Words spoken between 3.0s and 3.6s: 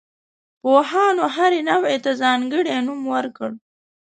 ورکړ.